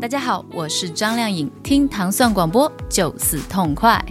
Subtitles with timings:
[0.00, 4.02] 大家好，我是张靓颖，听糖蒜广播就是痛快。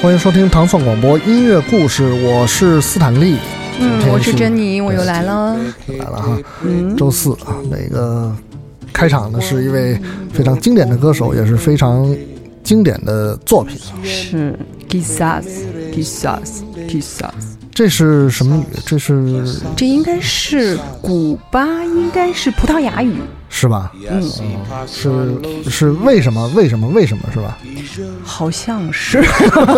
[0.00, 3.36] 欢迎收听糖蒜广播音乐故事，我是斯坦利。
[3.80, 5.56] 嗯，我是珍妮，妮，我又来了。
[5.88, 6.38] 来了哈，
[6.96, 8.32] 周四啊，那个
[8.92, 9.98] 开场的是一位
[10.32, 12.14] 非常经典的歌手，也是非常
[12.68, 13.80] 经典的作品。
[14.04, 14.54] 是
[14.86, 17.56] g i s a s g i s a s g i s a s
[17.72, 18.64] 这是什么语？
[18.84, 19.42] 这是
[19.74, 23.14] 这应该是古巴，应该是葡萄牙语，
[23.48, 23.90] 是吧？
[24.10, 24.22] 嗯，
[24.86, 26.46] 是是为什么？
[26.48, 26.86] 为什么？
[26.88, 27.56] 为什么是吧？
[28.22, 29.18] 好像是。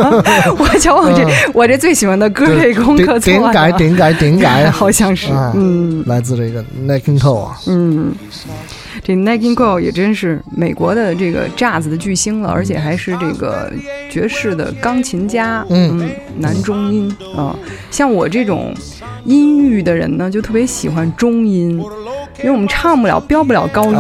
[0.59, 3.52] 我瞧我这我这最喜欢的歌类功课错了。
[3.52, 5.28] 点改点改点改， 好像是。
[5.54, 7.60] 嗯，来自这个 n i k i n Cole 啊。
[7.68, 8.12] 嗯。
[9.02, 13.73] 这 n i k i n Cole 也真是美国的这个 Jazz 的巨星了，而且还是这个
[14.10, 17.56] 爵士的钢琴家，嗯，男中音啊。
[17.90, 18.74] 像我这种
[19.24, 21.82] 音域的人呢，就特别喜欢中音，
[22.38, 23.90] 因为我们唱不了、飙不了高音，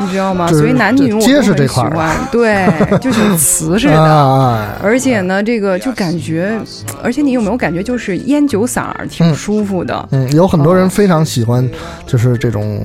[0.00, 0.48] 你知道吗？
[0.48, 2.66] 所以男女我都很喜欢，对，
[3.00, 4.78] 就是瓷似的。
[4.82, 6.58] 而且呢，这个就感觉，
[7.02, 10.08] 而且你有没有感觉，就是烟酒嗓儿挺舒服的？
[10.10, 11.68] 嗯，有很多人非常喜欢，
[12.06, 12.82] 就是这种。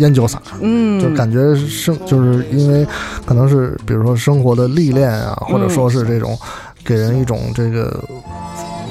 [0.00, 2.86] 烟酒洒，嗯，就感觉生就是因为
[3.24, 6.36] 可能是比如说生活的历练啊，或者说是这种
[6.84, 8.02] 给人一种这个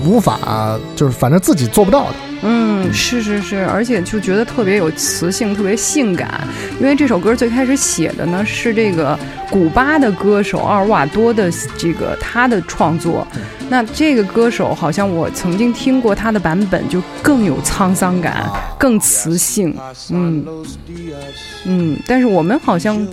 [0.05, 2.15] 无法就是反正自己做不到的。
[2.41, 6.47] 嗯，是是是，而且就觉得特别有磁性，特别性感。
[6.79, 9.17] 因为这首歌最开始写的呢是这个
[9.49, 13.27] 古巴的歌手奥尔瓦多的这个他的创作。
[13.69, 19.75] 那这个歌手好像我曾经听过他的版本，就更有沧桑感，更磁性。
[20.09, 20.45] 嗯
[21.65, 23.07] 嗯，但是我们好像。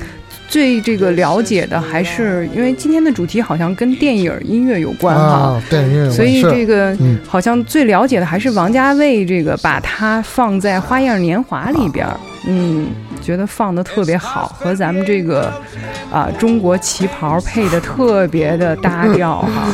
[0.48, 12.06] 最这个了解的还是因为今天的主题好像跟电影音乐有关哈，电影音乐，所以这个好像最了解的还是王家卫这个把它放在《花样年华》里边，
[12.46, 12.86] 嗯，
[13.20, 15.52] 觉得放的特别好，和咱们这个
[16.12, 19.68] 啊中国旗袍配的特别的搭调哈，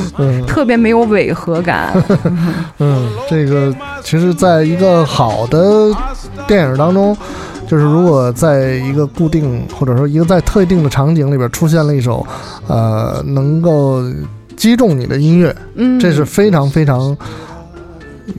[0.47, 1.93] 特别没有违和感。
[2.79, 5.95] 嗯，这个其实在一个好的
[6.49, 7.17] 电影当中。
[7.73, 12.27] 就是如果在一个固定或者说一个在特定的场景里边出现了一首，
[12.67, 14.03] 呃，能够
[14.59, 17.17] 击中你的音乐，嗯，这是非常非常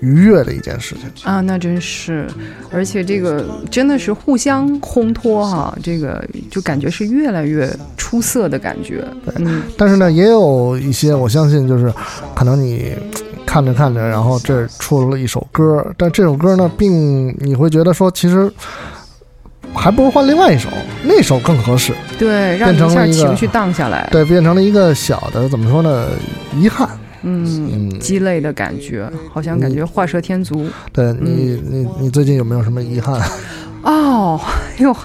[0.01, 2.27] 愉悦的一件事情啊，那真是，
[2.71, 7.67] 而且这个真的是互相烘托哈，这个就感觉是越来越
[7.97, 9.03] 出色的感觉。
[9.37, 11.91] 嗯，但是呢，也有一些我相信就是
[12.35, 12.93] 可能你
[13.47, 18.47] 看着看着，然后这出了一首歌，但这首歌呢，并你会觉得说其实。
[19.73, 20.69] 还不如换另外一首，
[21.03, 21.93] 那首更合适。
[22.17, 24.07] 对，让一下情绪荡下来。
[24.11, 26.07] 对，变成了一个小的，怎么说呢？
[26.57, 26.87] 遗憾。
[27.25, 30.67] 嗯，鸡肋的感觉，好像感觉画蛇添足。
[30.91, 33.19] 对你，你，你最近有没有什么遗憾？
[33.83, 34.39] 哦，
[34.77, 34.95] 哟，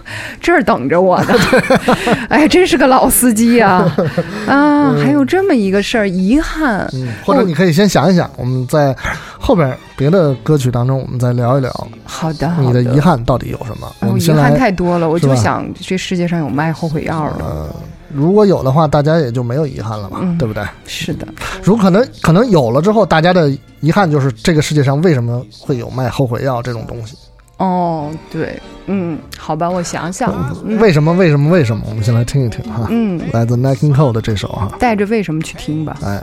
[0.41, 1.35] 这儿等着我呢。
[2.29, 3.85] 哎，真是个老司机呀！
[4.47, 6.89] 啊，还有这么一个事儿，遗憾。
[7.25, 8.95] 或者你可以先想一想，我们在
[9.39, 11.89] 后边别的歌曲当中，我们再聊一聊。
[12.05, 13.91] 好的，你的遗憾到底有什么？
[14.01, 17.45] 我遗憾太多了，我就想这世界上有卖后悔药的。
[17.45, 17.69] 呃，
[18.13, 20.63] 如果有的话，大家也就没有遗憾了嘛，对不对？
[20.87, 21.27] 是的。
[21.63, 23.51] 如可能，可能有了之后，大家的
[23.81, 27.17] 遗憾就是这个世界上为什么会有卖后悔药这种东西？
[27.59, 30.33] 哦，对，嗯，好吧，我想想，
[30.79, 31.13] 为什么？
[31.15, 31.51] 为什么？
[31.51, 31.83] 为什么？
[31.89, 36.23] 我们先来听一听哈，嗯，来自 Nike Cole 的这首哈，带着为什么去听吧，哎。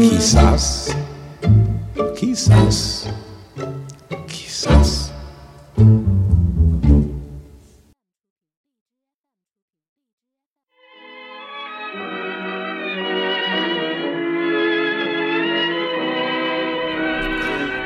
[0.00, 0.96] Quizás,
[2.16, 3.06] quizás,
[4.26, 5.12] quizás.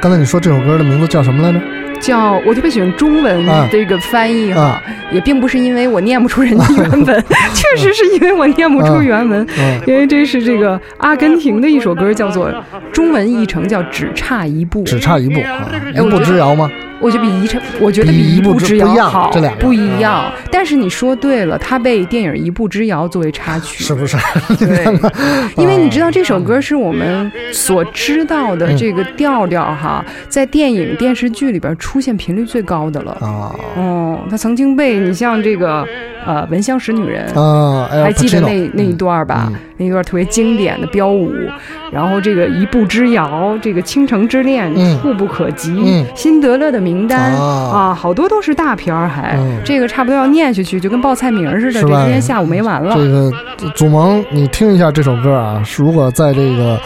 [0.01, 1.76] 刚才你说这首歌的名字叫什么来着？
[2.01, 3.69] 叫我特别喜欢中文啊。
[3.71, 4.83] 这个翻译哈，啊。
[5.13, 12.53] 也并不是因为我念不出人家原文， 确实是因为我念不出原文，嗯因为这是这个阿根廷的一首歌，叫做
[12.93, 15.65] 中文译成叫《只差一步》，只差一步啊，
[15.95, 16.69] 一步之遥吗？
[17.01, 20.33] 我觉得比一成，我觉得比一一步之遥好，这两个不一样。
[20.51, 24.17] 但是你说对了，它被电影《一步之遥》作为插曲，是不是？
[24.59, 24.85] 对，
[25.57, 33.13] 因为你知道这首歌是我们所知道的这个调调哈，在电影电视剧里边出现频率最高的了。
[33.21, 35.87] 啊哦，它曾经被你像这个
[36.25, 37.89] 呃《闻香识女人》啊！
[37.91, 39.49] 还记得那那一段吧？
[39.51, 41.31] 嗯那一段特别经典的标舞，
[41.93, 47.43] 然后这个一步之遥，这个倾城之恋，嗯触不可及，嗯辛德勒的名单啊
[47.75, 52.95] 啊，好多都是大片儿，还、嗯这个差不多要念下去，就跟报菜名似的，这今天下午没完了。
[52.95, 53.33] 这个
[53.75, 56.79] 祖萌，你听一下这首歌啊，是如果在这个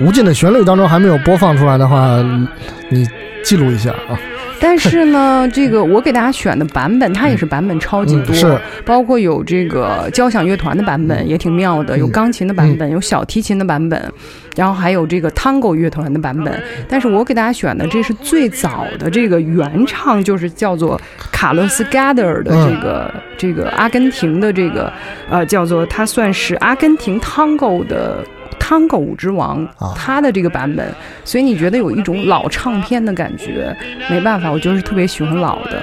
[0.00, 2.48] 无尽的旋律当中还没有播放出来的话，你
[2.88, 3.08] 你
[3.44, 4.18] 记录一下啊。
[4.66, 14.10] 但是呢， 这个我给大家选的版本，它也是版本超级多，嗯是包括有这个交响乐团的版本，也挺妙的，有钢琴的版本，有小提琴的版本，
[14.56, 16.62] 然后还有这个 Tango 乐团的版本。
[16.88, 20.98] 但是我给大家选的这是最早的这个原唱，就是叫做
[21.30, 24.90] 卡洛斯·加德尔的这个、这个阿根廷的这个
[25.28, 28.24] 呃，叫做他算是阿根廷 Tango 的。
[28.66, 30.86] 汤狗之王啊，他的这个版本，
[31.22, 33.76] 所以你觉得有一种老唱片的感觉。
[34.08, 35.82] 没办法，我就是特别喜欢老的。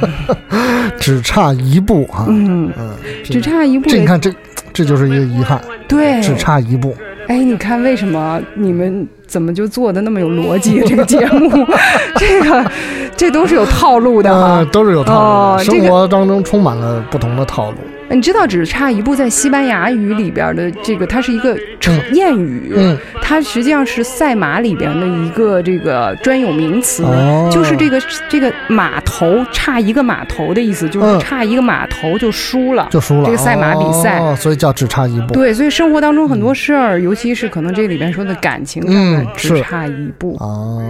[1.00, 3.88] 只差一步啊，嗯，嗯，只差一步。
[3.88, 4.30] 这你看这
[4.70, 5.58] 这就是一个遗憾，
[5.88, 6.94] 对，只差一步。
[7.26, 10.82] 哎，你看为什么你们怎么就做的那么有逻辑？
[10.86, 11.66] 这个节目，
[12.20, 12.70] 这个
[13.16, 14.58] 这都是有套路的啊。
[14.58, 17.78] 呃，都是有套路的，哦生活当中充满了不同的套路。
[18.10, 34.18] 你知道，只差一步在西班牙语里边的这个，它是一个成谚语，嗯它实际上是赛马里边的一个这个专有名词，哦就是这个这个码头差一个码头的意思，就是嗯差一个码头就输了，就输了这个赛马比赛。
[34.18, 35.32] 哦，所以叫只差一步。
[35.32, 40.36] 对，所以生活当中很多事儿，尤其是可能这里边说的感情上的嗯，只差一步。
[40.40, 40.82] 哦，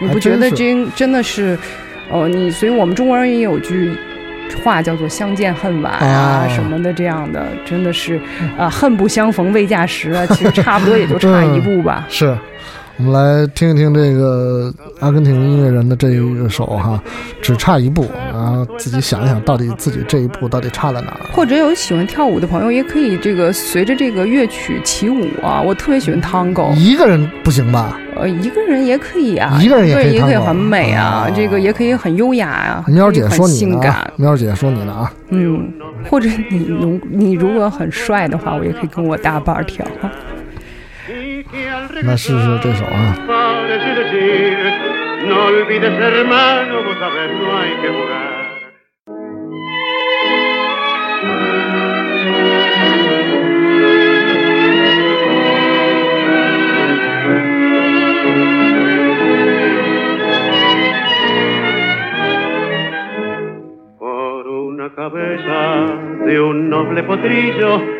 [0.00, 1.58] 你不觉得真真的是，
[2.10, 3.92] 哦，你所以我们中国人也有句
[4.58, 8.20] 话叫做“相见恨晚”啊、哦什么的，这样的真的是
[8.58, 12.06] 啊、恨不相逢未嫁时啊，其实差不多也就差一步吧。
[12.10, 12.36] 是，
[13.00, 17.02] 我们来听一听这个阿根廷音乐人的这一首哈，
[17.40, 21.20] 只差一步，然后自己想一想，到底自己这一步到底差在哪儿？
[21.32, 25.62] 或者有喜欢跳舞的朋友，也可以这个随着这个乐曲起舞啊。
[25.62, 27.98] 我特别喜欢 tango，一个人不行吧？
[28.16, 32.84] 呃，一个人也可以啊，一个人也可以也可以很美啊，哦这个也可以很优雅啊。
[32.86, 35.72] 喵姐说你呢啊性感，，喵姐说你呢啊，嗯，
[36.10, 39.86] 或者你如你如果很帅的话，我也可以跟我搭伴儿跳。
[42.02, 42.86] no sé si es eso.
[42.90, 43.14] Ah.
[45.26, 48.40] No olvides, hermano, vos sabes, no hay que jugar.
[63.98, 65.86] Por una cabeza
[66.26, 67.99] de un noble potrillo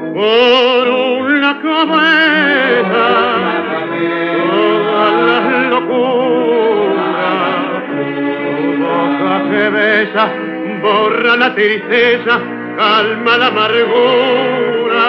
[0.00, 3.06] Por una cabeza
[4.50, 7.10] toda la locura,
[7.86, 10.24] tu boca que besa
[10.82, 12.40] borra la tristeza,
[12.76, 15.06] calma la amargura.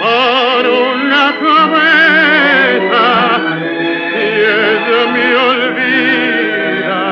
[0.00, 3.04] Por una cabeza
[4.16, 7.02] ella me olvida.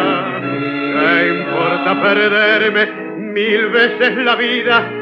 [0.94, 2.84] ¿Qué importa perderme
[3.18, 5.01] mil veces la vida?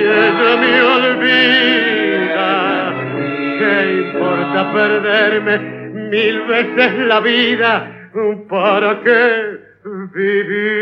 [0.71, 2.49] me olvida,
[3.59, 3.73] ¿qué
[4.03, 5.55] importa perderme
[6.09, 7.71] mil veces la vida?
[8.49, 9.59] ¿Para qué
[10.13, 10.81] vivir?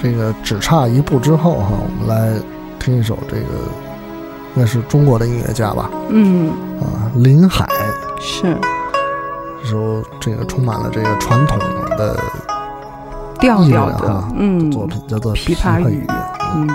[0.00, 2.40] 这个只差一步之后哈，我们来
[2.78, 3.42] 听一首这个，
[4.54, 5.90] 应该是中国的音乐家吧？
[6.08, 7.66] 嗯，啊，林海
[8.20, 8.56] 是
[9.62, 11.58] 这首这个充满了这个传统
[11.96, 12.18] 的
[13.40, 16.06] 调调的啊，嗯，作品，叫做《琵琶语语》。
[16.56, 16.68] 嗯，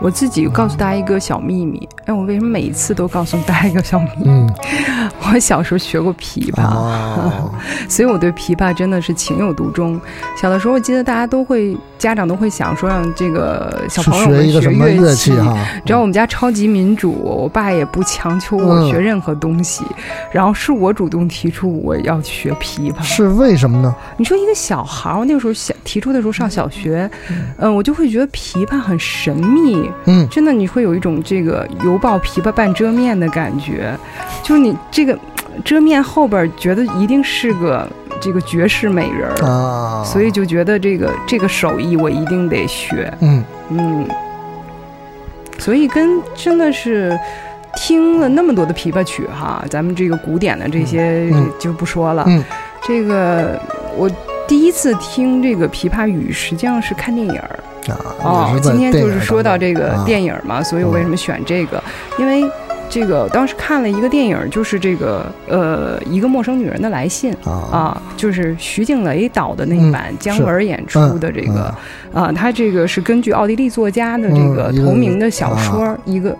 [0.00, 4.24] 我自己告诉大家一个小秘密，哎，我为什么每一次都告诉大家一个小秘密？
[4.26, 4.50] 嗯，
[5.32, 7.50] 我小时候学过琵琶，哦，
[7.88, 10.00] 所以我对琵琶真的是情有独钟。
[10.36, 15.54] 小的时候，我记得大家都会，家长都会想说让这个小朋友们学一个什么乐乐器哈？
[15.84, 19.84] 只要我们家超级民主，我爸也不强求我嗯学任何东西，
[20.32, 23.02] 然后是我主动提出我要学琵琶。
[23.02, 23.94] 是为什么呢？
[24.16, 27.08] 你说一个小孩儿，我那个时候小提出的时候上小学，
[27.58, 33.94] 嗯、我就会觉得琵琶很神秘，嗯，真的你会有一种这个犹抱琵琶半遮面的感觉，
[34.42, 35.18] 就是你这个
[35.62, 37.86] 遮面后边儿觉得一定是个
[38.20, 44.06] 这个绝世美人儿，啊，所以就觉得这个这个手艺我一定得学，嗯嗯，
[45.58, 47.18] 所以跟真的是。
[47.76, 52.24] 听了那么多的琵琶曲哈，咱们这个古典的这些就不说了。
[52.26, 52.44] 嗯
[52.82, 53.60] 这个
[53.96, 54.10] 我
[54.48, 57.58] 第一次听这个琵琶语，实际上是看电影儿。
[57.88, 61.80] 啊，哦今天就是说到这个啊电影嘛，所以我为什么选这个？
[62.18, 62.42] 因为
[62.90, 67.32] 这个当时看了一个电影，就是这个呃一个陌生女人的来信。
[67.44, 71.74] 啊啊，就是徐静蕾导的那一版姜文演出的这个
[72.12, 76.36] 嗯啊，他这个是根据奥地利作家的这个同名的小说一个。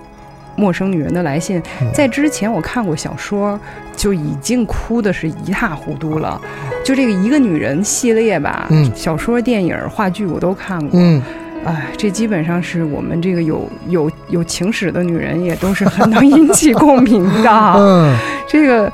[0.57, 3.59] 陌生女人的来信，嗯在之前我看过小说，
[3.97, 6.39] 就已经哭的是一塌糊涂了。
[6.85, 11.01] 就这个一个女人系列吧，嗯小说、电影、话剧我都看过。
[11.01, 11.23] 嗯
[11.65, 17.51] 哎，这基本上是我们这个有有有情史的女人，也都是很能引起共鸣的。
[17.77, 18.17] 嗯
[18.49, 18.91] 这个，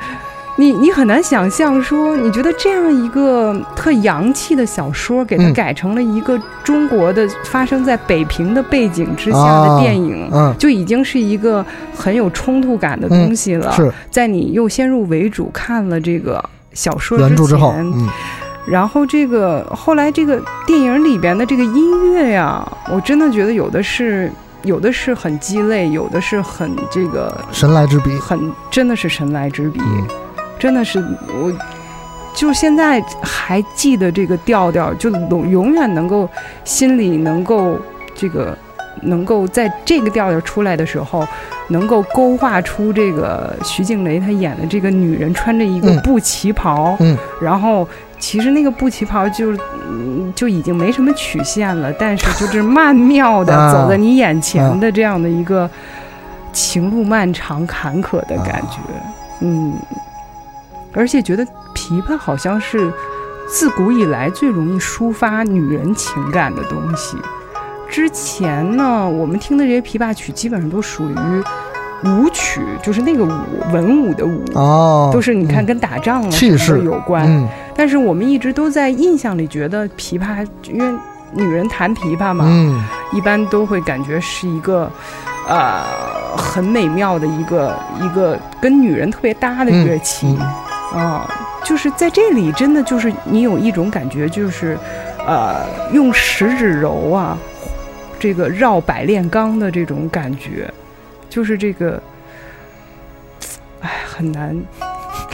[0.56, 10.28] 你你很难想象说，你觉得这样一个特洋气的小说，给它嗯改成了一个中国的发生在北平的背景之下啊的电影。
[10.32, 13.72] 嗯，就已经是一个很有冲突感的东西了。
[13.72, 18.08] 是在你又先入为主看了这个小说原著之后，前嗯
[18.66, 24.30] 然后这个后来这个电影里边的这个音乐呀，我真的觉得有的是
[24.62, 30.06] 有的是很鸡肋，有的是很这个神来之笔，很真的是神来之笔，嗯。
[30.58, 31.52] 真的是我。
[32.34, 36.28] 就现在还记得这个调调，就永永远能够
[36.64, 37.78] 心里能够
[38.14, 38.56] 这个
[39.02, 41.26] 能够在这个调调出来的时候，
[41.68, 46.00] 能够勾画出这个徐静蕾她演的这个女人穿着一个嗯。
[46.02, 47.16] 布旗袍，嗯。
[47.40, 47.88] 然后
[48.28, 49.56] 其实那个布旗袍就
[49.88, 53.72] 嗯就已经没什么曲线了，但是就是曼妙的啊。
[53.72, 55.70] 走在你眼前的这样的一个
[56.52, 58.80] 情路漫长坎坷的感觉，
[59.42, 59.78] 嗯，
[60.92, 62.92] 而且觉得琵琶好像是
[63.48, 67.16] 自古以来最容易抒发女人情感的东西。
[67.88, 71.14] 之前呢，我们听的这些琵琶曲基本上都属于
[72.04, 73.30] 舞曲，就是那个舞
[73.72, 74.44] 文武的舞。
[74.54, 76.82] 哦，都是你看嗯跟打仗啊气势。
[76.84, 77.48] 有关，嗯。
[77.74, 80.98] 但是我们一直都在印象里觉得琵琶，因为
[81.32, 82.84] 女人弹琵琶嘛，嗯。
[83.12, 84.90] 一般都会感觉是一个，
[85.48, 85.82] 呃，
[86.36, 90.26] 很美妙的一个一个跟女人特别搭的乐器。
[90.94, 91.00] 嗯。
[91.00, 91.28] 啊、
[91.64, 94.78] 就是在这里真的就是你有一种感觉，就是，
[95.26, 97.36] 呃，用食指揉啊，
[98.18, 100.72] 这个绕百炼钢的这种感觉，
[101.28, 102.02] 就是这个，
[103.80, 104.56] 哎，很难。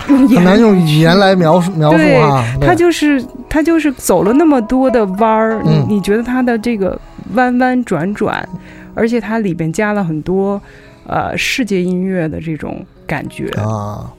[0.08, 2.44] 用很难用语言来描述 描述对啊。
[2.60, 7.00] 他就是他就是走了那么多的弯儿，嗯你你觉得他的这个
[7.34, 8.46] 弯弯转转，
[8.94, 10.60] 而且它里边加了很多
[11.06, 13.46] 呃世界音乐的这种感觉。
[13.50, 14.10] 啊，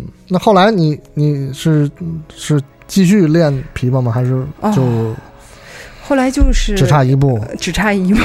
[0.00, 1.88] 嗯那后来你你是
[2.34, 4.10] 是继续练琵琶吗？
[4.10, 4.82] 还是哦就
[6.02, 8.20] 后来就是只差一步只差一步？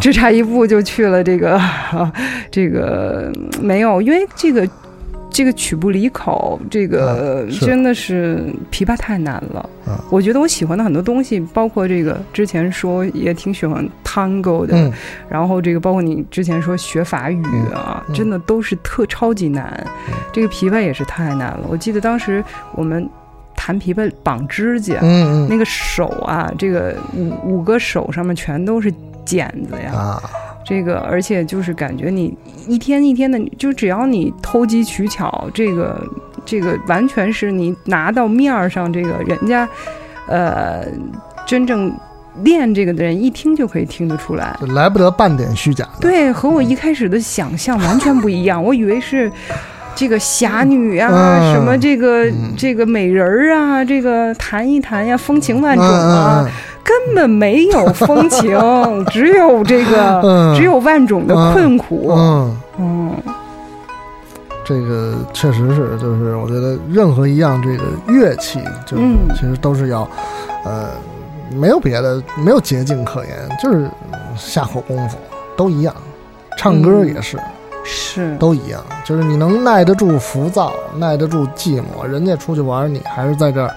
[0.00, 1.60] 只差一步 就去了这个
[2.50, 4.68] 这个没有，因为这个。
[5.30, 9.70] 这个曲不离口，这个真的是琵琶太难了。
[9.86, 14.90] 嗯我觉得我喜欢的很多东西，包括这个之前说也挺喜欢 tango 的，嗯
[15.28, 19.78] 然后这个包括你之前说学法语啊，真的都是特超级难。
[20.08, 21.60] 嗯这个琵琶也是太难了。
[21.68, 22.42] 我记得当时
[22.74, 23.08] 我们
[23.68, 28.90] 弹琵琶绑指甲，嗯嗯那个手啊，这个五五个手上面全都是
[29.26, 29.92] 茧子呀。
[29.92, 30.22] 啊，
[30.64, 32.34] 这个而且就是感觉你
[32.66, 36.02] 一天一天的，就只要你偷机取巧，这个
[36.46, 39.68] 这个完全是你拿到面儿上，这个人家
[40.28, 40.86] 呃
[41.46, 41.92] 真正
[42.42, 44.56] 练这个的人一听就可以听得出来。
[44.58, 46.00] 就来不得半点虚假的。
[46.00, 48.64] 对，和我一开始的想象完全不一样。
[48.64, 49.30] 我以为是
[49.98, 51.52] 这个侠女啊，嗯。
[51.52, 52.54] 什么这个、嗯。
[52.56, 56.48] 这个美人儿啊，这个弹一弹呀，风情万种啊，
[56.84, 60.54] 根本没有风情，只有这个， 嗯。
[60.54, 62.12] 只有万种的困苦。
[62.12, 63.10] 嗯，嗯。
[64.64, 69.16] 这个确实是，就是我觉得任何一样这个乐器，就嗯。
[69.34, 70.08] 其实都是要，
[70.64, 70.90] 呃，
[71.50, 73.90] 没有别的，没有捷径可言，就是
[74.36, 75.18] 下苦功夫，
[75.56, 75.92] 都一样。
[76.56, 77.38] 唱歌也是，
[77.84, 83.74] 是，都一样，就是你能耐得住浮躁，耐得住寂寞，人家出去玩，你还是在这儿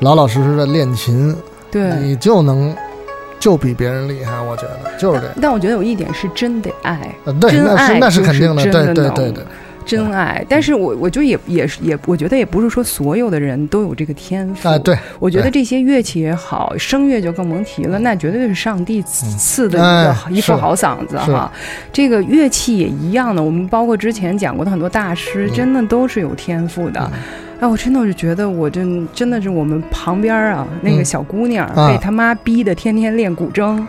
[0.00, 1.34] 老老实实的练琴，
[1.70, 1.94] 对。
[1.96, 2.74] 你就能
[3.38, 4.32] 就比别人厉害。
[4.42, 5.34] 我觉得就是这样。
[5.40, 9.44] 但我觉得有一点是真得爱，呃，对，那是那是肯定的，真对对对对，
[9.84, 10.44] 真爱。
[10.48, 14.68] 但是我我就也也是也，我觉得也不是说所有的人都有这个天赋。
[14.68, 21.50] 啊对，我觉得这些乐器也好，声乐就更甭提了，那绝对是上帝赐赐的一个、哎一副好嗓子哈。
[21.92, 27.10] 这个乐器也一样的，我们包括之前讲过的很多大师，嗯真的都是有天赋的。
[27.60, 33.84] 哎，我真的是觉得，我真真的是我们旁边啊那个嗯小姑娘、啊被他妈逼的天天练古筝。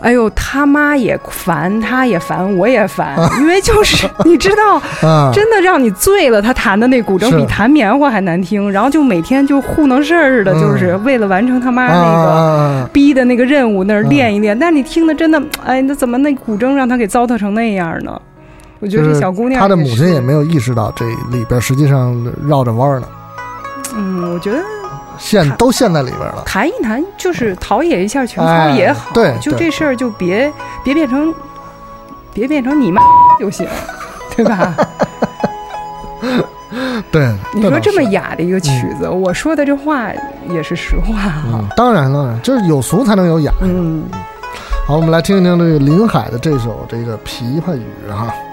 [0.00, 4.76] 哎呦，他妈也烦，他也烦，我也烦，因为就是你知道，
[5.08, 6.40] 啊，真的让你醉了。
[6.40, 14.56] 他弹的那古筝比弹棉花还难听，然后就每天就糊弄事儿似的，嗯就是为了完成他妈那个啊逼的那个任务，那儿嗯练一练。
[14.58, 18.20] 但你听的真的，哎，那怎么那古筝让他给糟蹋成那样呢？
[18.78, 22.14] 我觉得这小姑娘，她的母亲也没有意识到这里边实际上
[22.46, 23.06] 绕着弯儿呢，
[23.96, 24.58] 嗯，我觉得
[25.18, 26.42] 陷都陷在里边了。
[26.46, 30.52] 谈一谈就是陶冶一下情操哎也好，对对就这事儿就别
[30.84, 31.34] 别变成
[32.32, 33.02] 别变成你妈
[33.40, 33.66] 就行，
[34.36, 34.74] 对吧？
[37.12, 40.10] 对，你说这么雅的一个曲子，我说的这话
[40.50, 43.52] 也是实话嗯。，当然当然，就是有俗才能有雅。
[43.62, 44.04] 嗯，
[44.86, 48.28] 好，我们来听一听这个林海的这首这个《琵琶语》哈。
[48.30, 48.45] 这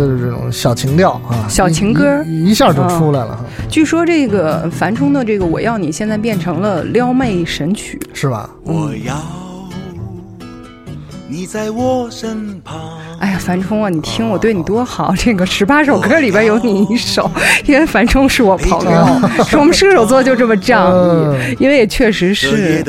[0.00, 8.48] 就是这种小情调啊，小情歌一一下就出来了，据说这个樊冲的这个《我要你》现在变成了撩妹神曲，是吧？
[8.64, 9.14] 我要
[11.28, 12.89] 你在我身旁。
[13.40, 15.14] 樊冲啊，你听我对你多好！
[15.16, 17.28] 这个十八首歌里边有你一首，
[17.64, 22.84] 因为樊冲是我朋友，是我们射手座就这么仗义，因为也确实是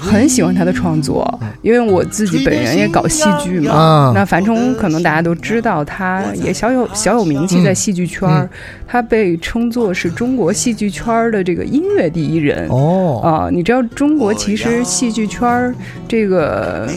[0.00, 4.12] 很喜欢他的创作，因为我自己本人也搞戏剧嘛。
[4.14, 8.48] 那樊冲可能大家都知道，他也小有小有名气在戏剧圈，
[8.88, 12.66] 他被称作是中国戏剧圈的这个音乐第一人。
[12.70, 15.72] 哦啊，你知道中国其实戏剧圈
[16.08, 16.88] 这个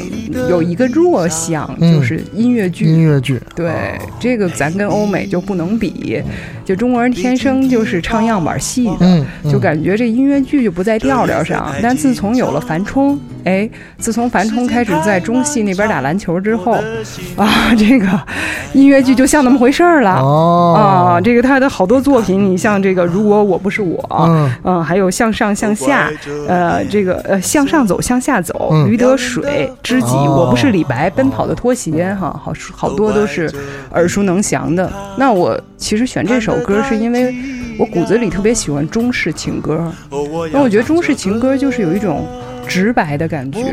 [0.50, 2.68] 有一个弱项，就是音乐。
[2.79, 6.22] 剧音乐剧，对这个咱跟欧美就不能比，
[6.70, 11.74] 就中国人天生就是唱样板戏的，就感觉这音乐剧就不在调调上。
[11.82, 16.74] 但自从有了樊冲，哎，自从樊冲开始在中戏那边打篮球之后，
[17.36, 18.08] 啊，这个
[18.74, 20.12] 音乐剧就像那么回事儿了。
[20.12, 23.98] 啊，这个他的好多作品，你像这个《如果我不是我》，
[24.64, 26.12] 嗯，还有《向上向下》，
[26.48, 32.54] 呃，这个呃，向上走，向下走，《驴得水》，知己，我不是李白，奔跑的拖鞋，哈，好。
[32.76, 33.50] 好多都是
[33.94, 34.92] 耳熟能详的。
[35.18, 37.36] 那我其实选这首歌，是因为
[37.78, 39.92] 我骨子里特别喜欢中式情歌。
[40.52, 42.28] 那我觉得中式情歌就是有一种
[42.68, 43.64] 直白的感觉，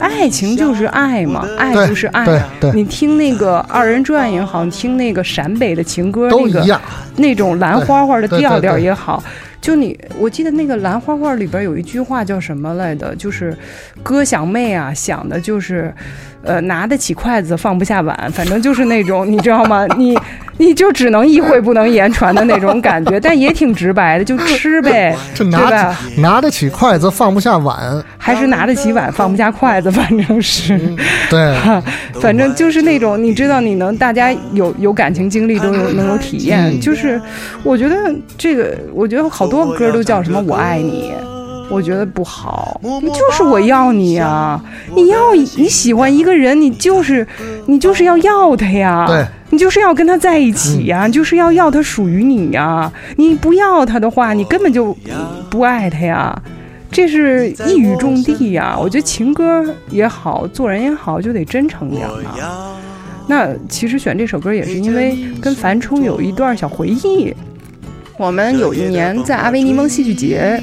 [0.00, 2.26] 爱情就是爱嘛，爱就是爱。
[2.74, 6.80] 你听那个二人转也好，你听那个陕北的情歌，那个
[7.16, 9.22] 那种兰花花的调调也好。
[9.60, 13.16] 就你，我记得那个兰花花里边有一句话叫什么来的？
[13.16, 13.56] 就是
[14.02, 15.94] 哥想妹啊，想的就是。
[16.44, 19.86] 呃，拿得起筷子放不下碗，反正就是那种，你知道吗？
[19.96, 20.16] 你
[20.58, 25.96] 你就只能意会不能言传的那种感觉，但也挺直白的，就吃呗， 对吧？
[26.18, 30.78] 拿得起筷子放不下碗，还是拿得起碗放不下筷子，反正是，
[31.28, 31.56] 对，
[32.20, 37.20] 反正就是那种，你知道，你能大家有有感情经历都有能有体验，就是
[37.64, 37.96] 我觉得
[38.38, 41.12] 这个，我觉得好多歌都叫什么我爱你。
[41.70, 44.60] 我觉得不好，你就是我要你呀！
[44.94, 47.26] 你要你喜欢一个人，你就是
[47.66, 49.06] 你就是要要他呀！
[49.06, 52.92] 对，你就是要跟他在一起呀，就是要要他属于你呀！
[53.16, 54.96] 你不要他的话，你根本就
[55.50, 56.42] 不爱他呀！
[56.90, 58.76] 这是一语中的呀！
[58.78, 62.76] 我觉得情歌也好，做人也好，就得真诚点嘛。
[63.26, 67.34] 那其实选这首歌也是因为跟樊冲有一段小回忆。
[68.18, 70.62] 我们有一年在阿维尼翁戏剧节。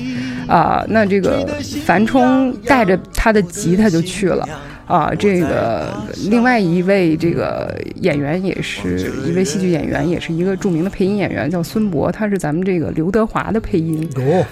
[0.52, 1.48] 啊，那这个
[1.86, 4.46] 樊冲带着他的吉他就去了。
[4.92, 5.94] 啊，这个
[6.30, 14.06] 另外一位这个演员也是一位戏剧演员，也是一个著名的配音演员，叫孙博，他是咱们这个刘德华的配音。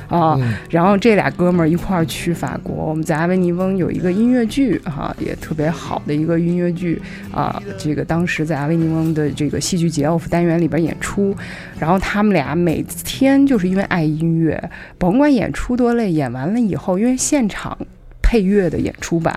[0.07, 7.01] 啊，然后这俩哥们儿一块儿去法国，我们在阿维尼翁有一个音乐剧，哈，也特别好的一个音乐剧
[7.33, 7.61] 啊。
[7.77, 11.35] 这个当时在阿维尼翁的这个戏剧节 off 单元里边演出，
[11.77, 17.77] 然后他们俩每天就是因为爱音乐，甭管演出多累，演完了以后，因为现场
[18.21, 19.35] 配乐的演出版。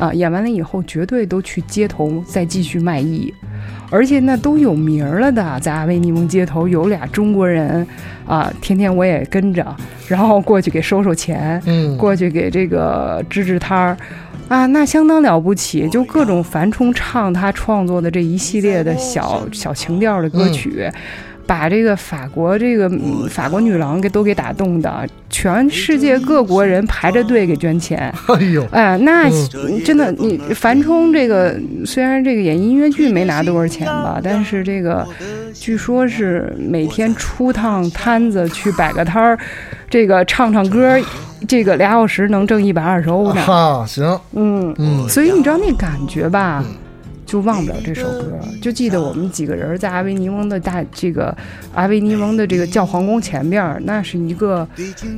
[0.00, 3.32] 啊，演完了以后绝对都去街头再继续卖艺，
[3.90, 7.86] 而且那都有名儿了的，在阿维尼翁街头有俩中国人，
[8.26, 9.76] 啊，天天我也跟着，
[10.08, 13.96] 然后过去给收收钱，嗯，过去给这个支支摊儿，
[14.48, 20.90] 啊，那相当了不起，就各种樊冲唱他创作的这一系列的小小情调的歌曲。
[21.50, 22.88] 把这个法国这个
[23.28, 27.98] 法国女郎给都给打动的，全世界各国人排着队给捐钱。
[28.32, 29.28] 哎呦，哎，那
[29.84, 35.04] 真的，你樊冲这个虽然这个演音乐剧没拿多少钱吧，但是这个
[35.52, 39.36] 据说是每天出趟摊子去摆个摊儿，
[39.88, 40.96] 这个唱唱歌，
[41.48, 43.42] 这个俩小时能挣一百二十欧呢。
[43.42, 46.64] 哈，行，嗯嗯，所以你知道那感觉吧？
[47.30, 51.32] 就忘不了这首歌，就记得我们几个人在阿维尼翁的大这个
[51.72, 54.66] 阿维尼翁的这个教皇宫前边，那是一个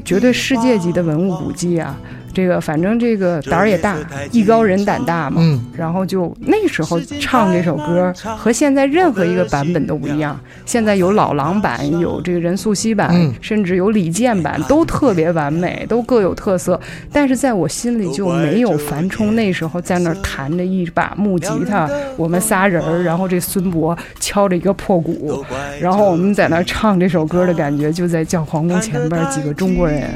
[0.05, 1.98] 绝对世界级的文物古迹啊。
[2.33, 3.97] 这个反正这个胆儿也大，
[4.31, 5.37] 艺高人胆大嘛。
[5.40, 5.64] 嗯。
[5.77, 10.38] 然后就那时候唱这首歌，和现在任何一个版本都不一样。
[10.64, 16.81] 现在有老狼版，有这个任素汐版，甚至有李健版，都特别完美，都各有特色。
[17.12, 25.45] 但是在我心里就没有樊冲那时候在那儿弹着一把木吉他，我们仨人儿，然后这孙博敲着一个破鼓，
[25.81, 30.09] 然后我们在那儿唱这首歌的感觉，就在教皇宫前边几个中国人，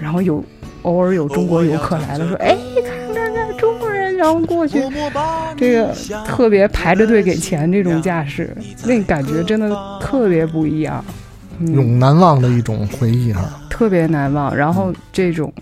[0.00, 0.42] 然后有。
[0.86, 4.80] 偶尔有中国游客来了，说：“哎，看看看，中国人，然后过去，
[5.56, 5.92] 这个
[6.24, 11.04] 特别排着队给钱这种架势，那感觉真的特别不一样，
[11.58, 14.56] 永难忘的一种回忆哈，特别难忘。
[14.56, 15.52] 然后这种。”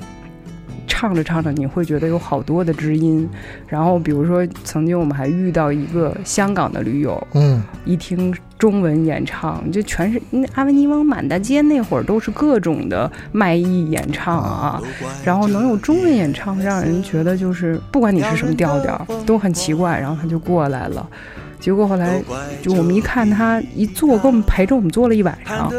[1.04, 3.28] 唱着唱着，你会觉得有好多的知音。
[3.68, 14.80] 然后比如说，曾经我们还遇到一个香港的驴友，嗯，一听中文演唱，就全是那阿维尼翁满大街那会儿都是各种的卖艺演唱啊，
[15.22, 21.06] 然后能有中文演唱，让人觉得就是不管你是什么调调都很奇怪，然后他就过来了。
[21.60, 22.18] 结果后来
[22.62, 25.70] 就我们一看他一坐，给我们陪着我们坐了一晚上，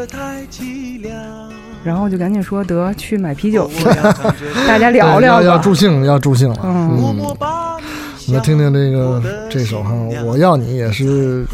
[1.86, 3.70] 然后就赶紧说得去买啤酒，
[4.66, 6.58] 大家聊聊要助兴，要助兴了。
[6.64, 9.92] 嗯，我们听听这个这首哈，
[10.24, 11.46] 我要你也是，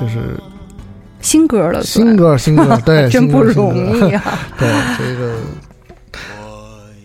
[0.00, 0.36] 就是
[1.20, 3.76] 新歌了，新歌新歌， 对，真不容
[4.08, 4.38] 易啊。
[4.58, 5.36] 对，这个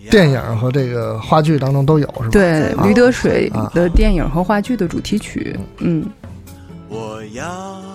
[0.10, 2.30] 电影和这个话剧当中都有，是吧？
[2.32, 6.04] 对，《驴得水》的电影和话剧的主题曲，嗯。
[6.90, 7.92] 我要。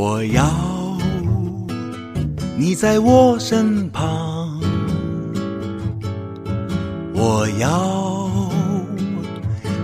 [0.00, 0.48] 我要
[2.56, 4.60] 你在我身旁，
[7.12, 8.30] 我要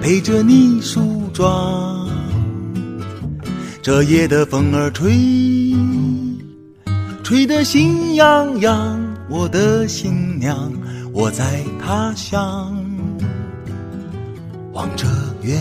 [0.01, 2.09] 陪着你梳妆。
[3.83, 5.13] 这夜的风儿吹，
[7.25, 8.97] 吹得心痒痒。
[9.29, 10.73] 我的新娘，
[11.13, 12.73] 我在他乡
[14.73, 15.09] 望着
[15.43, 15.59] 月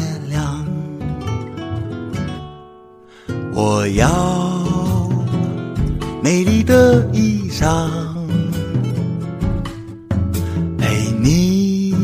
[3.55, 4.09] 我要
[6.23, 7.87] 美丽的衣裳，
[10.77, 11.95] 陪你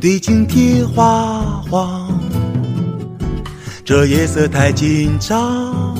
[0.00, 2.06] 对镜贴花黄。
[3.84, 5.96] 这夜色太紧张，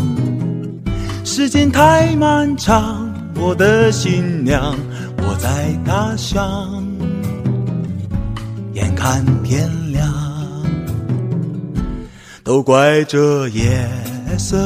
[1.24, 3.12] 时间太漫长。
[3.38, 4.74] 我的新娘，
[5.18, 6.84] 我在他乡，
[8.72, 10.25] 眼看天亮。
[12.46, 13.90] 都怪这夜
[14.38, 14.56] 色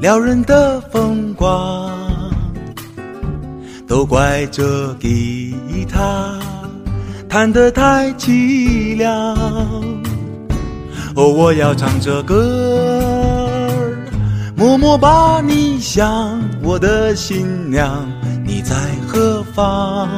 [0.00, 1.92] 撩人的风光，
[3.86, 5.54] 都怪这吉
[5.86, 6.40] 他
[7.28, 9.36] 弹得太凄凉。
[11.14, 13.46] 哦，我要唱着歌，
[14.56, 18.08] 默默把你想，我的新娘，
[18.42, 18.74] 你在
[19.06, 20.08] 何方？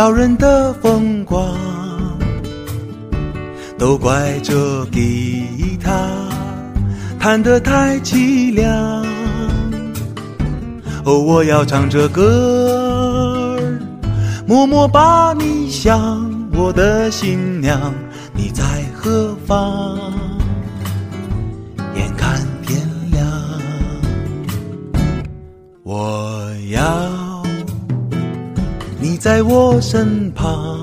[0.00, 1.54] 撩人的风光，
[3.78, 5.92] 都怪这吉他
[7.18, 9.04] 弹得太凄凉。
[11.04, 13.78] 哦，我要唱着歌儿，
[14.46, 17.92] 默默把你想，我的新娘，
[18.32, 19.99] 你在何方？
[29.02, 30.78] 你在我身旁，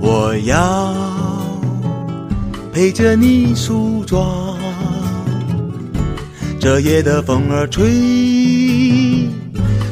[0.00, 0.92] 我要
[2.72, 4.56] 陪着你梳妆。
[6.58, 9.30] 这夜的风儿吹，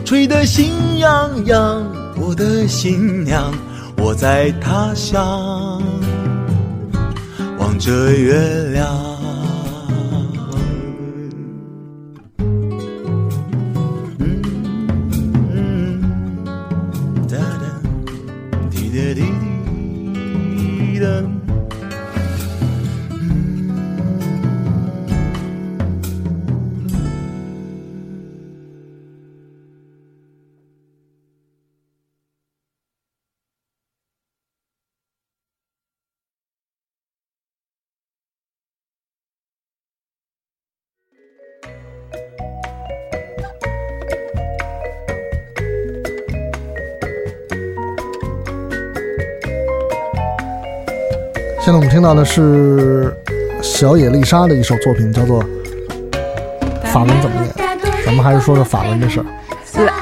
[0.04, 1.86] 吹得心痒痒。
[2.16, 3.54] 我的新娘，
[3.98, 5.80] 我在他乡
[7.58, 8.34] 望着月
[8.72, 9.03] 亮。
[51.74, 53.12] 在我们听到的是
[53.60, 55.44] 小野丽莎的一首作品，叫做
[56.84, 57.52] 法文怎么念？
[58.06, 59.26] 咱们还是说说法文的事儿。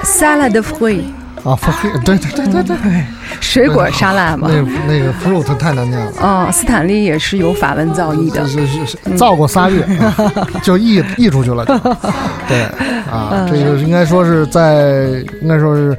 [0.04, 1.00] Salad fruit
[1.42, 3.04] 啊，fruit，对对对对对，
[3.40, 4.50] 水果沙拉嘛。
[4.52, 6.12] 那那个 fruit 太难念了。
[6.22, 9.82] 嗯，斯坦利也是有法文造诣的，是是是，造过仨月
[10.62, 11.64] 就译译出去了。
[12.46, 12.64] 对
[13.11, 15.96] 啊，这个应该说是在应该说是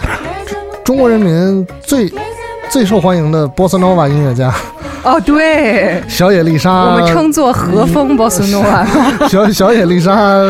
[0.83, 2.13] 中国人民最
[2.69, 4.53] 最受欢迎的波斯诺瓦音乐家。
[5.03, 8.85] 哦，对，小野丽莎，我们称作和风波斯诺瓦。
[9.27, 10.41] 小小野丽莎。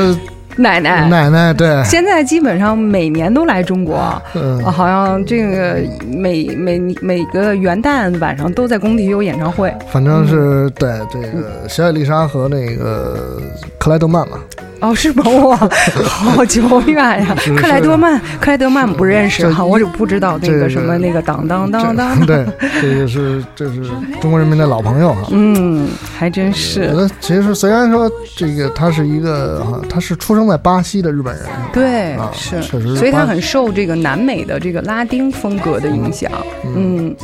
[0.55, 1.09] 奶奶。
[1.09, 4.63] 奶奶，对，现在基本上每年都来中国，嗯。
[4.63, 9.73] 啊好像这个每每每个元旦晚上都在工体有演唱会。
[9.91, 13.41] 反正是对这嗯个小野丽莎和那个
[13.79, 14.37] 克莱德曼嘛，
[14.83, 15.23] 哦，是吗？
[15.45, 15.55] 哇，
[16.03, 17.35] 好久远呀！
[17.57, 22.25] 克莱德曼，克莱德曼不认识哈，我就不知道那个个什么那个当当当当。
[22.25, 22.45] 对，
[22.81, 23.81] 这个是这是
[24.19, 25.27] 中国人民的老朋友哈。
[25.31, 26.93] 嗯，还真我是觉。
[26.93, 36.29] 得其实虽然说这个他是一个哈，他是出生在巴西的日本人，对啊，是，确实所以他很受这个南美的这个拉丁风格的影响。
[36.75, 37.15] 嗯，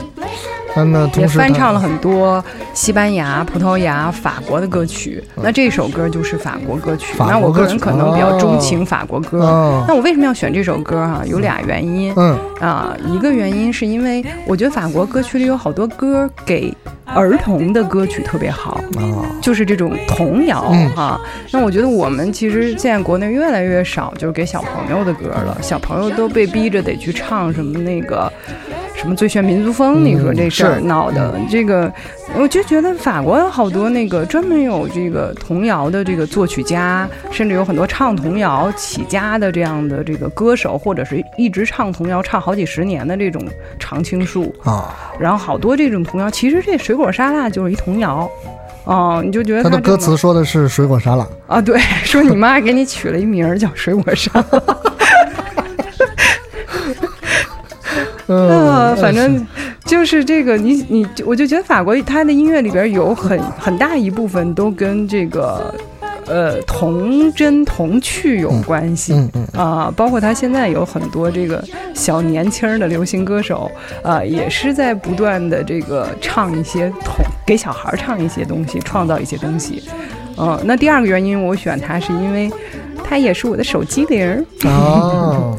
[1.17, 2.43] 也时翻唱了很多
[2.73, 5.23] 西班牙、葡萄牙、法国的歌曲。
[5.35, 7.13] 那这首歌就是法国歌曲。
[7.13, 9.43] 嗯法国那我个人可能比较钟哦情法国歌。
[9.45, 12.13] 哦那我为什么要选这首歌哈、有俩原因。
[12.15, 16.73] 嗯啊，一个原因是因为我觉得法国歌曲里有好多歌给
[17.05, 21.19] 儿童的歌曲特别好，哦就是这种童谣嗯哈、
[21.51, 28.31] 那我觉得我们其实现在国内越来越少就是给小朋友的歌了，小朋友都被逼着得去唱什么那个。
[28.99, 30.03] 什么最炫民族风？
[30.03, 31.89] 嗯你说这事儿闹的，这个
[32.37, 43.41] 我就觉得法国有好多那个专门有这个童谣的这个作曲家，甚至有很多唱童谣起家的这样的这个歌手，或者是一直唱童谣唱好几十年的这种
[43.79, 44.53] 常青树。
[44.65, 48.29] 啊，然后好多这种童谣，其实这水果沙拉就是一童谣。
[48.83, 54.61] 哦，你就觉得他的歌词说的是水果沙拉，啊，对，说你妈给你取了一名儿叫水果沙拉。
[58.29, 59.45] 嗯，反正
[59.85, 65.73] 就是这个，你你，我就觉得法国它的音乐里边有很很大一部分都跟这个
[66.27, 69.13] 呃童真童趣有关系。
[69.13, 71.63] 嗯嗯啊，包括他现在有很多这个
[71.95, 73.69] 小年轻儿的流行歌手，
[74.03, 79.83] 啊，也是在不断的这个唱一些童给小孩儿唱一些东西，创造一些东西。
[80.37, 82.49] 嗯、那第二个原因我选它是因为
[83.03, 84.45] 它也是我的手机铃儿。
[84.69, 85.57] 哦，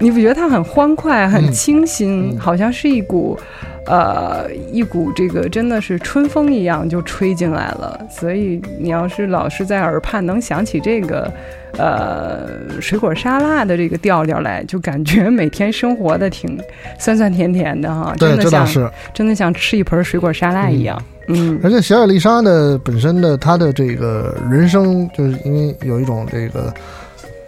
[0.00, 3.38] 你不觉得它很欢快、很嗯清新，嗯好像是一股，
[3.86, 8.00] 呃，一股这个真的是春风一样就吹进来了。
[8.10, 11.32] 所以你要是老是在耳畔能想起这个，
[11.78, 12.48] 呃，
[12.80, 16.58] 水果沙拉的这个调调来，就感觉每天生活的挺
[16.98, 18.90] 酸酸甜甜的哈，对真，的像是。
[19.12, 21.00] 真的像吃一盆水果沙拉一样。
[21.26, 26.70] 嗯而且小野丽莎的本身的她的这个人生，就是因为有一种这个，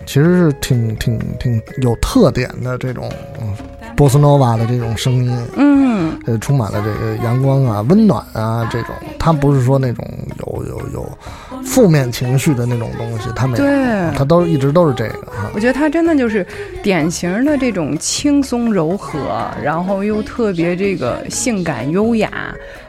[0.06, 3.52] 其实是挺挺挺有特点的这种嗯
[3.96, 8.94] 波斯诺瓦的这种声音，嗯，呃，充满了这个阳光啊、温暖啊这种。
[9.18, 10.06] 他不是说那种
[10.40, 11.18] 有有有
[11.64, 14.14] 负面情绪的那种东西，他没有，对。
[14.14, 15.50] 她都一直都是这个哈。
[15.54, 16.46] 我觉得他真的就是
[16.82, 22.30] 典型的这种轻松柔和，然后又特别这个性感优雅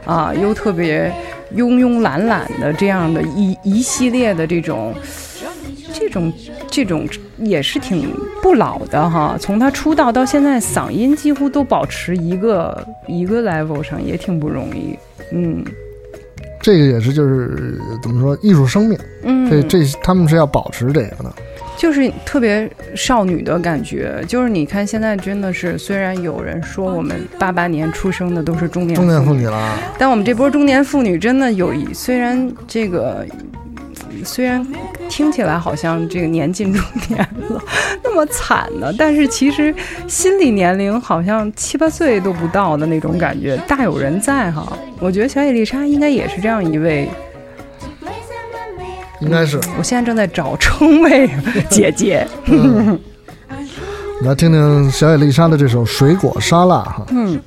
[0.04, 1.12] 啊，又特别
[1.54, 4.94] 慵慵懒懒的这样的一一系列的这种。
[5.92, 6.32] 这种
[6.70, 7.06] 这种
[7.38, 8.12] 也是挺
[8.42, 14.96] 不老的哈，从他出道到现在，嗓音几乎都保持一个一个 level 上，也挺不容易。
[15.32, 15.64] 嗯
[16.60, 21.32] 这个也是就是怎么说艺术生命，嗯，这这他们是要保持这个的。
[21.76, 33.24] 就是特别少女的感觉，就是你看现在真的是，虽然有人说我们八八年出生的都是中年中年妇女，了，但我们这波中年妇女真的有一，虽然这个。
[34.24, 34.66] 虽然
[35.08, 37.62] 听起来好像这个年近中年了，
[38.02, 39.74] 那么惨呢，但是其实
[40.06, 44.76] 心理年龄好像七八岁都不到的那种感觉，大有人在哈。
[45.00, 47.08] 我觉得小野丽莎应该也是这样一位，
[49.20, 49.58] 应该是。
[49.78, 51.28] 我现在正在找称谓
[51.68, 52.26] 姐姐。
[52.46, 52.98] 嗯，
[54.22, 57.06] 来听听小野丽莎的这首《水果沙拉》哈。
[57.10, 57.40] 嗯。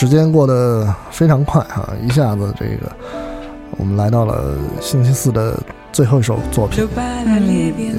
[0.00, 2.90] 时间过得非常快哈，一下子这个
[3.76, 5.54] 我们来到了星期四的
[5.92, 6.88] 最后一首作品，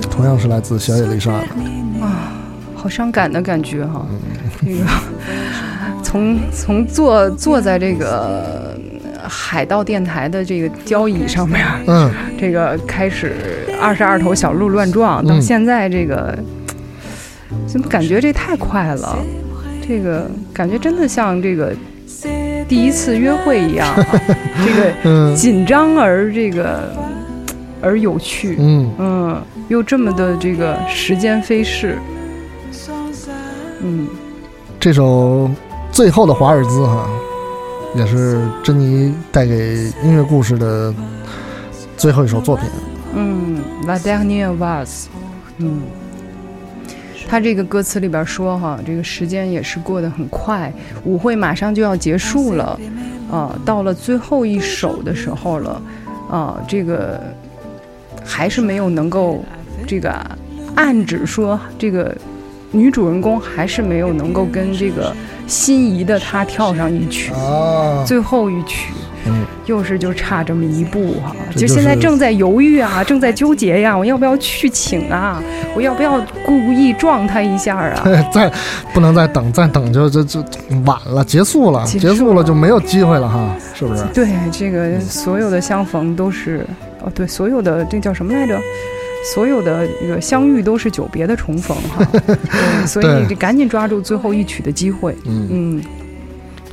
[0.09, 1.45] 同样是来自小野丽莎的。
[2.03, 2.33] 啊，
[2.73, 4.03] 好伤感的感觉哈。
[4.65, 4.83] 这个
[6.01, 8.75] 从从坐坐在这个
[9.21, 16.35] 海盗电台的这个交椅上面，嗯，这个开始二十二头小鹿乱撞，到嗯现在这个，
[17.67, 19.19] 怎么感觉这太快了？
[19.87, 21.75] 这个感觉真的像这个
[22.68, 24.05] 第一次约会一样、啊，
[24.66, 25.36] 这个嗯。
[25.36, 26.93] 紧张而这个
[27.82, 31.97] 而有趣，嗯，嗯，又这么的这个时间飞逝，
[33.82, 34.07] 嗯，
[34.80, 35.49] 这首
[35.91, 37.09] 最后的华尔兹哈，
[37.95, 40.93] 也是珍妮带给音乐故事的
[41.97, 42.66] 最后一首作品。
[43.14, 45.05] 嗯，La dernière vase，
[45.57, 45.82] 嗯，
[47.32, 50.69] 他这个歌词里边说哈，这个时间也是过得很快，
[51.05, 52.77] 舞会马上就要结束了，
[53.32, 55.82] 啊，到了最后一首的时候了，
[56.29, 57.23] 啊，这个
[58.21, 59.41] 还是没有能够
[59.88, 60.13] 这个
[60.75, 62.13] 暗指说这个
[62.69, 65.15] 女主人公还是没有能够跟这个
[65.47, 68.91] 心仪的他跳上一曲，啊，最后一曲。
[69.26, 75.41] 嗯，又是就差这么一步哈、这就现在正在犹豫啊， 正在纠结呀，我要不要去请啊？
[75.76, 78.03] 我要不要故意撞他一下啊？
[78.34, 78.51] 再
[78.93, 80.43] 不能再等，再等就就就
[80.86, 84.03] 晚了，结束了，结束了了就没有机会了哈，是不是？
[84.13, 86.65] 对，这个所有的相逢都是，
[87.01, 88.59] 哦，对，所有的这叫什么来着？
[89.36, 95.82] 所有的这个相遇都是久别的重逢哈， 对，所以你得赶紧抓住最后一曲的机会，嗯，嗯，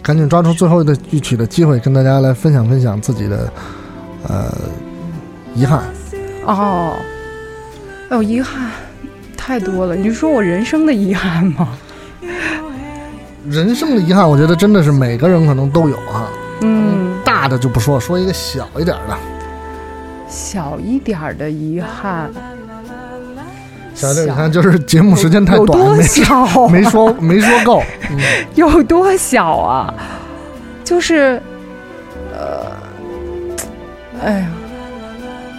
[0.09, 3.53] 赶紧抓住最后的一曲的机会，跟大家来分享分享自己的
[4.27, 4.51] 呃
[5.55, 5.83] 遗憾。
[6.47, 6.97] 哦，
[8.09, 8.71] 哎呦，遗憾
[9.37, 11.69] 太多了，你说我人生的遗憾吗？
[13.51, 16.27] 人生的遗憾，我觉得真的是每个人可能都有哈。
[16.63, 19.15] 嗯，大的就不说，说一个小一点的。
[20.27, 22.31] 小一点儿的遗憾，
[23.99, 27.83] 小一点，你看，就是节目时间太短，有多没小啊没说没说够。
[28.11, 28.17] 嗯，
[28.55, 29.93] 有多小啊？
[30.85, 31.43] 就是，
[32.33, 32.65] 呃，
[34.25, 34.47] 哎呀，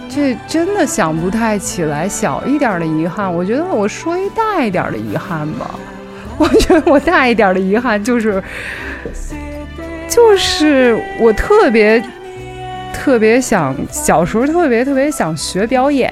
[0.08, 3.32] 这真的想不太起来小一点的遗憾。
[3.32, 5.74] 我觉得我说一大一点的遗憾吧。
[6.38, 8.42] 我觉得我大一点的遗憾就是，
[10.08, 12.02] 就是我特别
[12.94, 16.10] 特别想小时候特别特别想学表演，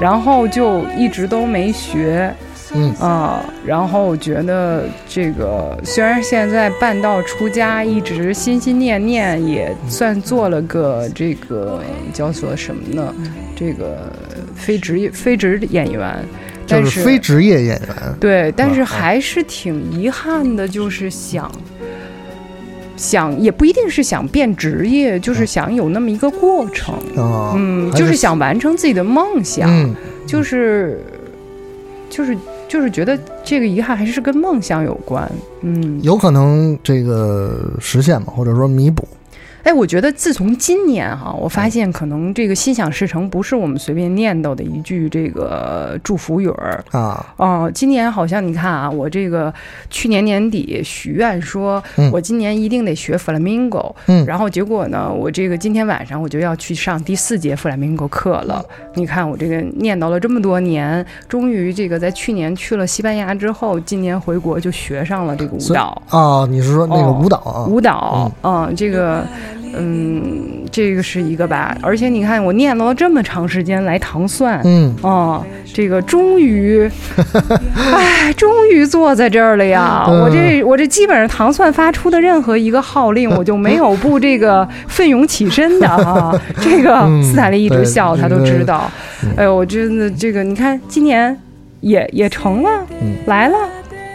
[0.00, 2.34] 然后就一直都没学。
[2.74, 11.80] 嗯啊，然后我觉得这个虽然现在半道出家，一直心心念念，也算做了个这个
[12.12, 13.14] 叫做什么呢？
[13.54, 14.12] 这个
[14.56, 16.12] 非职业非职演员，
[16.66, 17.88] 但就是非职业演员。
[18.18, 21.50] 对，但是啊还是挺遗憾的，就是想
[22.96, 26.94] 想也不一定是想变职业，就是想有那么一个过程。
[27.16, 29.94] 啊，嗯，就是想完成自己的梦想，嗯，
[30.26, 31.00] 就是
[32.08, 32.36] 就是
[32.68, 35.30] 就是觉得这个遗憾还是跟梦想有关。
[35.60, 39.06] 嗯，有可能这个实现嘛，或者说弥补。
[39.66, 46.84] 哎，我觉得自从今年哈，我发现可能这个心想事成不是我们随便念叨的一句这个祝福语儿。
[46.92, 49.52] 啊，哦，今年好像你看啊，我这个
[49.90, 58.64] 去年年底许愿说，嗯我今年一定得学 flamingo，、嗯然后结果呢，我这个今天晚上我就要去上第四节 flamingo 课了。
[58.94, 66.00] 你看我这个念叨了这么多年，终于这个在去年去了西班牙之后，今年回国就学上了这个舞蹈。
[66.08, 67.66] 啊，你是说那个哦舞蹈啊？
[67.66, 69.26] 舞蹈，嗯，这个，
[69.74, 71.76] 嗯，这个是一个吧。
[71.82, 76.90] 而且你看，我念叨了这么长时间来糖蒜，嗯，哦，这个终于，
[77.74, 80.04] 哎，终于坐在这儿了呀！
[80.08, 86.34] 嗯我这我这基本上糖蒜发出的任何一个号令， 我就没有不这个奋勇起身的啊！
[86.60, 88.90] 这个嗯斯坦利一直对笑，他都知道。
[89.36, 91.36] 哎呦，我真的这个，你看今年
[91.80, 92.70] 也也成了，
[93.02, 93.56] 嗯来了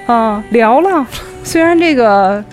[0.07, 1.05] 啊，聊了。
[1.43, 2.43] 虽然这个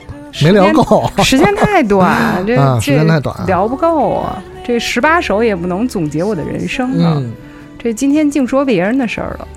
[0.43, 1.11] 没聊够。
[1.23, 2.17] 时间太短，
[2.47, 4.43] 这、啊时这间太短聊不够啊！
[4.67, 7.15] 这十八首也不能总结我的人生啊！
[7.17, 7.33] 嗯，
[7.79, 9.49] 这今天净说别人的事儿了。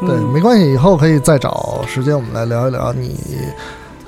[0.00, 3.16] 对，嗯没关系，以后可以再找时间我们来聊一聊你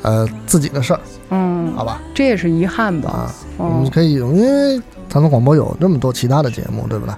[0.05, 1.01] 呃自己的事儿，
[1.31, 2.01] 嗯，好吧？
[2.15, 3.11] 这也是遗憾吧？
[3.11, 7.15] 啊，我哦们可以，因为唐宋广播有这么多其他的节目，对不对？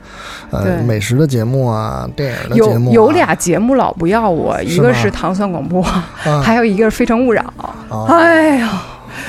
[0.51, 6.07] 呃，美食的节目啊，电影的节有目、啊，有俩节目老不要我，一个是糖蒜广播，啊，
[6.43, 7.43] 还有一个是《非诚勿扰》。
[7.95, 8.83] 啊哎呀，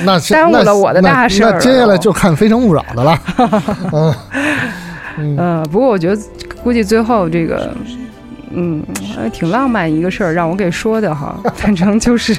[0.03, 3.19] 那耽误了我的大事儿那接下来就看《非诚勿扰》的了。
[3.93, 4.15] 嗯
[5.19, 6.21] 嗯呃，不过我觉得
[6.63, 7.73] 估计最后这个
[8.51, 8.83] 嗯，
[9.17, 12.33] 呃挺浪漫一个事儿，让我给说的哈， 反正就是，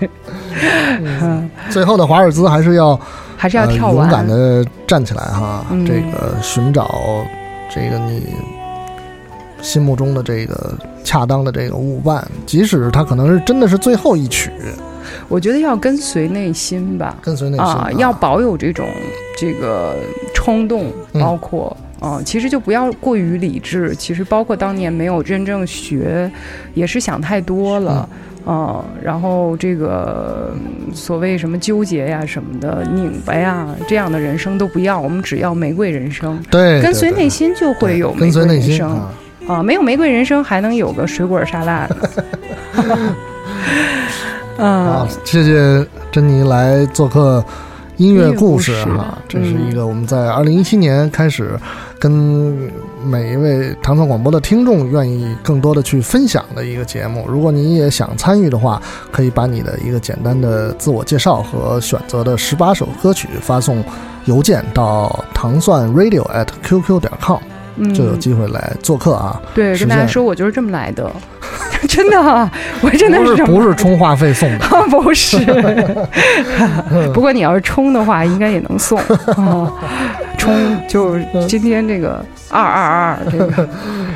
[1.00, 2.98] 嗯，最后的华尔兹还是要
[3.36, 3.96] 还是要呃跳完。
[3.96, 5.84] 勇敢的站起来哈，嗯。
[5.86, 7.24] 这个寻找
[7.70, 8.26] 这个你
[9.60, 10.72] 心目中的这个
[11.04, 14.50] 恰当的这个舞伴，即使它可能是真的是最后一曲，
[15.28, 18.86] 我觉得要跟随内心吧，跟随内心啊，要保有这种
[19.36, 19.96] 这个
[20.34, 21.20] 冲动，嗯。
[21.20, 21.76] 包括。
[22.00, 23.94] 啊，其实就不要过于理智。
[23.96, 26.30] 其实包括当年没有真正学，
[26.74, 28.08] 也是想太多了。
[28.44, 34.98] 啊，然后这个嗯所谓什么纠结呀、什么的、拧巴呀，这样的人生都不要。
[34.98, 39.12] 我们只要玫瑰人生，对跟随内心就会有玫瑰人生心啊。
[39.46, 39.62] 啊。
[39.62, 41.86] 没有玫瑰人生，还能有个水果沙拉
[44.56, 47.44] 嗯，， 谢谢珍妮来做客
[47.98, 51.58] 音乐故事哈，这是嗯一个我们在二零一七年开始
[51.98, 52.70] 跟
[53.04, 57.26] 每一位糖蒜广播的听众愿意更多的去分享的一个节目。
[57.28, 58.80] 如果你也想参与的话，
[59.10, 63.82] 可以把你的一个简单的自我介绍和选择的十八首歌曲发送
[64.26, 67.57] 邮件到糖蒜 radio at qq 点 com，嗯
[67.94, 69.40] 就有机会来做客啊。
[69.54, 71.10] 对，跟大家说，我就是这么来的，
[71.88, 72.50] 真的啊，
[72.82, 75.38] 我真的不是不是充话费送的， 不是，
[77.12, 79.72] 不过你要是充的话，应该也能送啊。
[80.36, 80.54] 充
[80.88, 83.68] 就是今天这个二二二这个，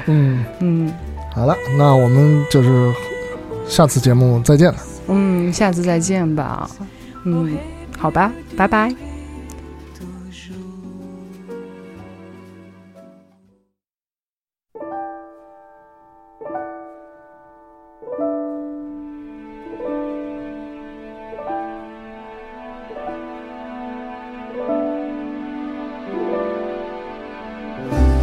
[0.07, 0.45] 嗯。
[0.61, 0.93] 嗯
[1.35, 2.93] 好了，那我们就是
[3.67, 4.75] 下次节目再见了。
[5.09, 6.69] 嗯，下次再见吧。
[7.25, 7.57] 嗯，
[7.99, 8.95] 好吧，拜拜。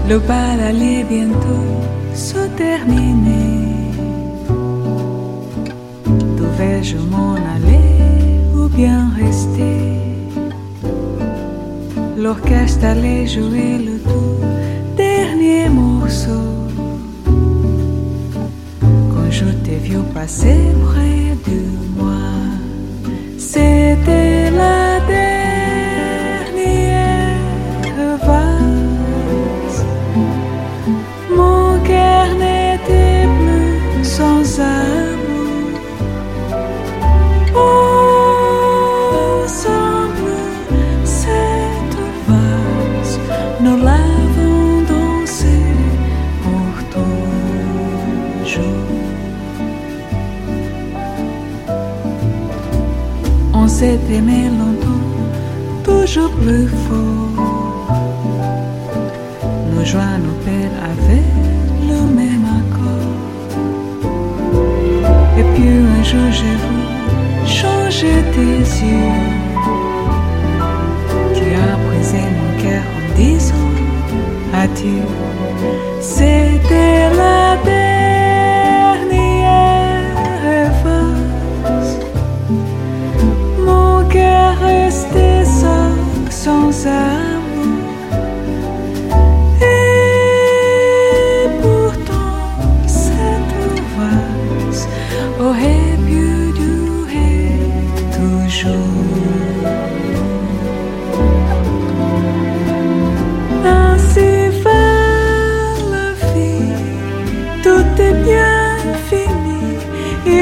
[0.09, 1.83] Le bal allait bientôt
[2.15, 3.91] se terminer.
[6.41, 9.77] Devais-je m'en aller ou bien rester
[12.17, 14.39] L'orchestre allait jouer le tout
[14.97, 16.49] dernier morceau.
[19.11, 20.68] Quand je t'ai vu passer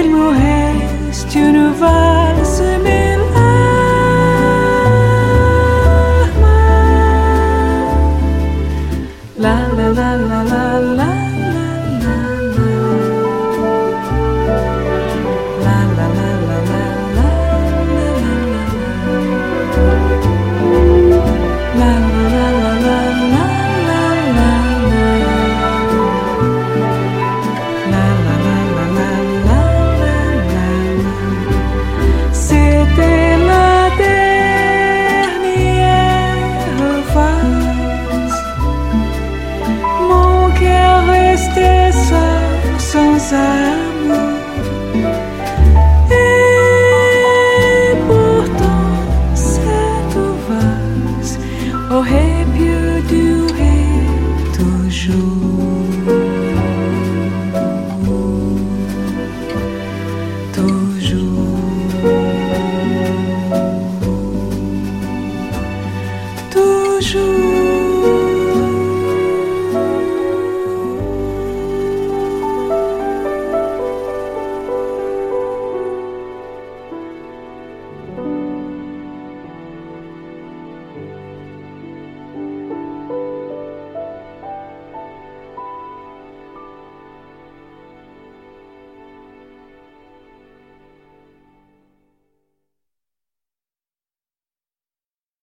[0.07, 2.76] tenho resto universo.